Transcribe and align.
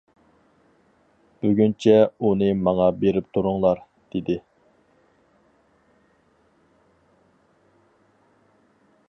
بۈگۈنچە 1.45 1.93
ئۇنى 2.29 2.47
ماڭا 2.67 2.87
بېرىپ 3.03 3.27
تۇرۇڭلار، 3.37 3.83
-دېدى. 3.85 4.39